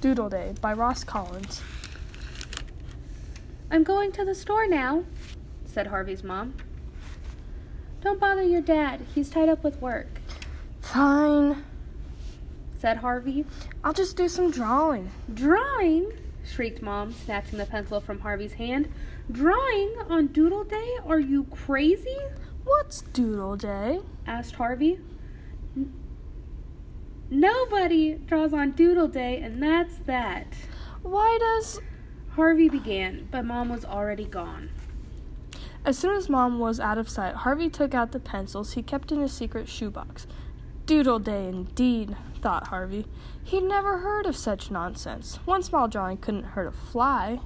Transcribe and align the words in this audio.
Doodle 0.00 0.28
Day 0.28 0.54
by 0.60 0.72
Ross 0.72 1.02
Collins. 1.02 1.60
I'm 3.70 3.82
going 3.82 4.12
to 4.12 4.24
the 4.24 4.34
store 4.34 4.66
now, 4.66 5.04
said 5.64 5.88
Harvey's 5.88 6.22
mom. 6.22 6.54
Don't 8.00 8.20
bother 8.20 8.42
your 8.42 8.60
dad. 8.60 9.00
He's 9.14 9.28
tied 9.28 9.48
up 9.48 9.64
with 9.64 9.80
work, 9.82 10.20
Fine. 10.80 11.64
said 12.78 12.98
Harvey. 12.98 13.44
I'll 13.82 13.92
just 13.92 14.16
do 14.16 14.28
some 14.28 14.50
drawing. 14.50 15.10
Drawing? 15.32 16.12
shrieked 16.44 16.80
Mom, 16.80 17.12
snatching 17.12 17.58
the 17.58 17.66
pencil 17.66 18.00
from 18.00 18.20
Harvey's 18.20 18.54
hand. 18.54 18.90
Drawing 19.30 19.94
on 20.08 20.28
Doodle 20.28 20.64
Day? 20.64 20.96
Are 21.06 21.20
you 21.20 21.44
crazy? 21.44 22.16
What's 22.64 23.02
Doodle 23.02 23.56
Day? 23.56 24.00
asked 24.26 24.54
Harvey. 24.54 24.98
"N- 27.30 27.40
Nobody 27.40 28.14
draws 28.14 28.52
on 28.52 28.72
Doodle 28.72 29.08
Day, 29.08 29.40
and 29.40 29.62
that's 29.62 29.96
that. 30.06 30.54
Why 31.02 31.38
does. 31.40 31.80
Harvey 32.30 32.68
began, 32.68 33.26
but 33.30 33.44
Mom 33.44 33.68
was 33.68 33.84
already 33.84 34.24
gone. 34.24 34.70
As 35.84 35.98
soon 35.98 36.16
as 36.16 36.28
Mom 36.28 36.58
was 36.58 36.78
out 36.78 36.98
of 36.98 37.08
sight, 37.08 37.34
Harvey 37.34 37.68
took 37.68 37.94
out 37.94 38.12
the 38.12 38.20
pencils 38.20 38.74
he 38.74 38.82
kept 38.82 39.10
in 39.10 39.20
his 39.20 39.32
secret 39.32 39.68
shoebox. 39.68 40.26
Doodle 40.86 41.18
Day, 41.18 41.48
indeed, 41.48 42.16
thought 42.40 42.68
Harvey. 42.68 43.06
He'd 43.42 43.64
never 43.64 43.98
heard 43.98 44.26
of 44.26 44.36
such 44.36 44.70
nonsense. 44.70 45.36
One 45.44 45.62
small 45.62 45.88
drawing 45.88 46.18
couldn't 46.18 46.44
hurt 46.44 46.68
a 46.68 46.72
fly. 46.72 47.40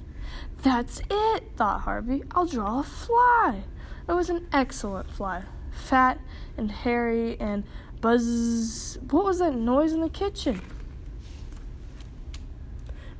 That's 0.61 1.01
it, 1.09 1.43
thought 1.55 1.81
Harvey. 1.81 2.23
I'll 2.31 2.45
draw 2.45 2.79
a 2.79 2.83
fly. 2.83 3.63
It 4.07 4.13
was 4.13 4.29
an 4.29 4.47
excellent 4.51 5.09
fly, 5.09 5.43
fat 5.71 6.19
and 6.57 6.71
hairy 6.71 7.39
and 7.39 7.63
buzz. 8.03 8.99
What 9.09 9.23
was 9.23 9.39
that 9.39 9.55
noise 9.55 9.93
in 9.93 10.01
the 10.01 10.09
kitchen? 10.09 10.61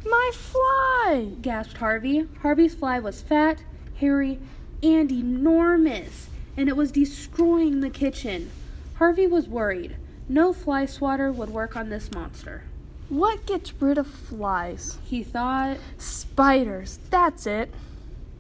My 0.06 0.32
fly! 0.34 1.30
gasped 1.42 1.78
Harvey. 1.78 2.28
Harvey's 2.42 2.76
fly 2.76 3.00
was 3.00 3.22
fat, 3.22 3.64
hairy, 3.96 4.40
and 4.84 5.10
enormous, 5.10 6.28
and 6.58 6.68
it 6.68 6.76
was 6.76 6.92
destroying 6.92 7.80
the 7.80 7.90
kitchen. 7.90 8.52
Harvey 8.96 9.26
was 9.26 9.48
worried. 9.48 9.96
No 10.28 10.52
fly 10.52 10.86
swatter 10.86 11.32
would 11.32 11.50
work 11.50 11.78
on 11.78 11.88
this 11.88 12.12
monster. 12.12 12.64
What 13.08 13.46
gets 13.46 13.74
rid 13.82 13.98
of 13.98 14.06
flies? 14.06 14.98
He 15.06 15.24
thought, 15.24 15.78
Spiders, 15.98 17.00
that's 17.10 17.48
it. 17.48 17.74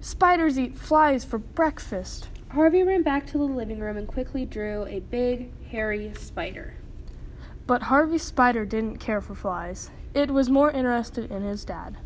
Spiders 0.01 0.59
eat 0.59 0.75
flies 0.75 1.23
for 1.23 1.37
breakfast. 1.37 2.27
Harvey 2.53 2.83
ran 2.83 3.01
back 3.01 3.25
to 3.25 3.39
the 3.39 3.45
living 3.45 3.79
room 3.79 3.97
and 3.97 4.07
quickly 4.07 4.45
drew 4.45 4.85
a 4.85 4.99
big, 4.99 5.49
hairy 5.71 6.13
spider. 6.13 6.75
But 7.65 7.83
Harvey's 7.83 8.21
Spider 8.21 8.63
didn't 8.63 8.99
care 8.99 9.21
for 9.21 9.33
flies. 9.33 9.89
It 10.13 10.29
was 10.29 10.51
more 10.51 10.69
interested 10.69 11.31
in 11.31 11.41
his 11.41 11.65
dad. 11.65 11.97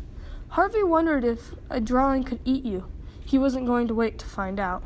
Harvey 0.48 0.82
wondered 0.82 1.22
if 1.22 1.54
a 1.68 1.82
drawing 1.82 2.24
could 2.24 2.40
eat 2.46 2.64
you. 2.64 2.86
He 3.22 3.36
wasn't 3.36 3.66
going 3.66 3.88
to 3.88 3.94
wait 3.94 4.18
to 4.20 4.26
find 4.26 4.58
out. 4.58 4.82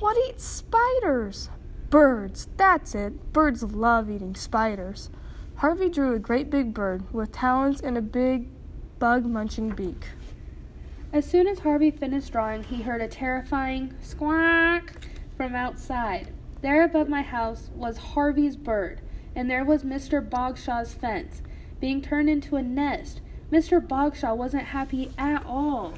What 0.00 0.16
eats 0.28 0.42
spiders? 0.42 1.48
Birds, 1.88 2.48
that's 2.56 2.96
it. 2.96 3.32
Birds 3.32 3.62
love 3.62 4.10
eating 4.10 4.34
spiders. 4.34 5.10
Harvey 5.56 5.90
drew 5.90 6.12
a 6.12 6.18
great 6.18 6.50
big 6.50 6.74
bird 6.74 7.04
with 7.14 7.30
talons 7.30 7.80
and 7.80 7.96
a 7.96 8.02
big 8.02 8.48
bug 8.98 9.26
munching 9.26 9.70
beak. 9.70 10.06
As 11.12 11.26
soon 11.26 11.46
as 11.46 11.58
Harvey 11.60 11.90
finished 11.90 12.32
drawing, 12.32 12.62
he 12.64 12.82
heard 12.82 13.02
a 13.02 13.08
terrifying 13.08 13.94
squawk 14.00 14.92
from 15.36 15.54
outside. 15.54 16.28
There 16.62 16.82
above 16.84 17.08
my 17.08 17.22
house 17.22 17.70
was 17.74 17.98
Harvey's 17.98 18.56
bird, 18.56 19.00
and 19.36 19.50
there 19.50 19.64
was 19.64 19.82
Mr. 19.82 20.26
Bogshaw's 20.26 20.94
fence, 20.94 21.42
being 21.80 22.00
turned 22.00 22.30
into 22.30 22.56
a 22.56 22.62
nest. 22.62 23.20
Mr. 23.50 23.86
Bogshaw 23.86 24.34
wasn't 24.34 24.64
happy 24.64 25.10
at 25.18 25.44
all. 25.44 25.94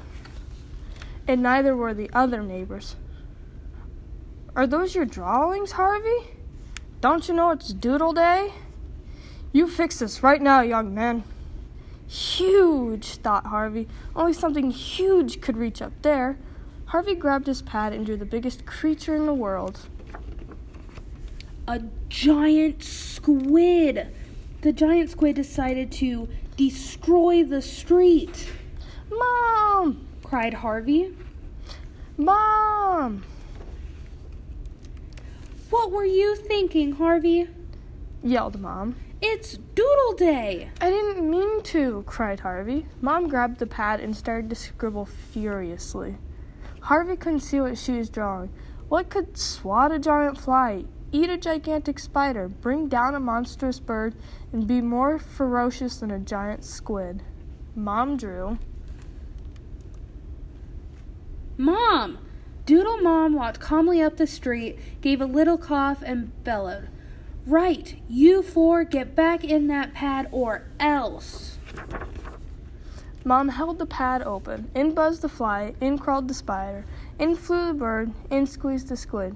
and 1.27 1.41
neither 1.41 1.75
were 1.75 1.93
the 1.93 2.09
other 2.13 2.43
neighbors. 2.43 2.95
Are 4.55 4.67
those 4.67 4.93
your 4.93 5.05
drawings, 5.05 5.71
Harvey? 5.71 6.27
Don't 7.01 7.27
you 7.27 7.33
know 7.33 7.49
it's 7.49 7.73
Doodle 7.73 8.13
Day? 8.13 8.53
You 9.51 9.67
fix 9.67 9.99
this 9.99 10.21
right 10.21 10.41
now, 10.41 10.61
young 10.61 10.93
man. 10.93 11.23
Huge, 12.07 13.15
thought 13.17 13.47
Harvey. 13.47 13.87
Only 14.15 14.33
something 14.33 14.71
huge 14.71 15.41
could 15.41 15.57
reach 15.57 15.81
up 15.81 15.93
there. 16.01 16.37
Harvey 16.87 17.15
grabbed 17.15 17.47
his 17.47 17.61
pad 17.61 17.93
and 17.93 18.05
drew 18.05 18.17
the 18.17 18.25
biggest 18.25 18.65
creature 18.65 19.15
in 19.15 19.25
the 19.25 19.33
world. 19.33 19.79
A 21.67 21.81
giant 22.09 22.83
squid! 22.83 24.13
The 24.61 24.71
giant 24.71 25.09
squid 25.09 25.35
decided 25.35 25.91
to 25.93 26.27
destroy 26.57 27.43
the 27.43 27.61
street, 27.61 28.51
Mom! 29.09 30.07
cried 30.23 30.55
Harvey. 30.55 31.13
Mom! 32.17 33.23
What 35.69 35.91
were 35.91 36.05
you 36.05 36.35
thinking, 36.35 36.93
Harvey? 36.93 37.49
yelled 38.23 38.59
Mom. 38.59 38.95
It's 39.27 39.57
Doodle 39.57 40.13
Day! 40.13 40.69
I 40.79 40.91
didn't 40.91 41.27
mean 41.27 41.63
to, 41.63 42.03
cried 42.05 42.41
Harvey. 42.41 42.85
Mom 43.01 43.27
grabbed 43.27 43.57
the 43.57 43.65
pad 43.65 43.99
and 43.99 44.15
started 44.15 44.51
to 44.51 44.55
scribble 44.55 45.07
furiously. 45.07 46.17
Harvey 46.81 47.15
couldn't 47.15 47.39
see 47.39 47.59
what 47.59 47.75
she 47.75 47.93
was 47.93 48.07
drawing. 48.07 48.51
What 48.87 49.09
could 49.09 49.35
swat 49.35 49.91
a 49.91 49.97
giant 49.97 50.39
fly, 50.39 50.85
eat 51.11 51.31
a 51.31 51.37
gigantic 51.37 51.97
spider, 51.97 52.47
bring 52.47 52.87
down 52.87 53.15
a 53.15 53.19
monstrous 53.19 53.79
bird, 53.79 54.13
and 54.53 54.67
be 54.67 54.79
more 54.79 55.17
ferocious 55.17 55.97
than 55.97 56.11
a 56.11 56.19
giant 56.19 56.63
squid? 56.63 57.23
Mom 57.75 58.17
drew. 58.17 58.59
Mom! 61.57 62.19
Doodle 62.67 62.99
Mom 62.99 63.33
walked 63.33 63.59
calmly 63.59 64.03
up 64.03 64.17
the 64.17 64.27
street, 64.27 64.77
gave 65.01 65.19
a 65.19 65.25
little 65.25 65.57
cough, 65.57 66.03
and 66.05 66.31
bellowed. 66.43 66.89
Right, 67.45 67.95
you 68.09 68.41
four 68.41 68.83
get 68.83 69.15
back 69.15 69.43
in 69.43 69.67
that 69.67 69.93
pad 69.93 70.27
or 70.31 70.63
else. 70.79 71.59
Mom 73.23 73.49
held 73.49 73.77
the 73.77 73.85
pad 73.85 74.23
open. 74.23 74.71
In 74.73 74.93
buzzed 74.93 75.21
the 75.21 75.29
fly, 75.29 75.75
in 75.79 75.99
crawled 75.99 76.27
the 76.27 76.33
spider, 76.33 76.85
in 77.19 77.35
flew 77.35 77.67
the 77.67 77.73
bird, 77.73 78.11
in 78.31 78.47
squeezed 78.47 78.87
the 78.87 78.97
squid. 78.97 79.35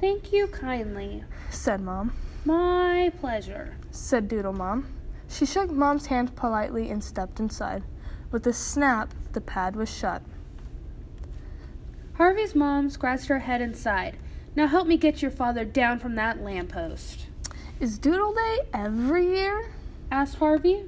Thank 0.00 0.32
you 0.32 0.46
kindly. 0.46 1.24
Said 1.50 1.82
Mom. 1.82 2.12
My 2.46 3.12
pleasure. 3.20 3.76
said 3.90 4.28
Doodle 4.28 4.54
Mom. 4.54 4.86
She 5.28 5.44
shook 5.44 5.70
Mom's 5.70 6.06
hand 6.06 6.34
politely 6.34 6.90
and 6.90 7.04
stepped 7.04 7.40
inside. 7.40 7.82
With 8.30 8.46
a 8.46 8.52
snap, 8.54 9.12
the 9.32 9.40
pad 9.40 9.76
was 9.76 9.94
shut. 9.94 10.22
Harvey's 12.14 12.54
mom 12.54 12.90
scratched 12.90 13.28
her 13.28 13.40
head 13.40 13.60
and 13.60 13.76
sighed. 13.76 14.16
Now 14.54 14.66
help 14.66 14.86
me 14.86 14.96
get 14.96 15.22
your 15.22 15.30
father 15.30 15.64
down 15.64 15.98
from 15.98 16.14
that 16.16 16.42
lamppost. 16.42 17.26
Is 17.80 17.96
Doodle 17.98 18.34
Day 18.34 18.58
every 18.74 19.24
year? 19.24 19.70
asked 20.12 20.34
Harvey. 20.36 20.84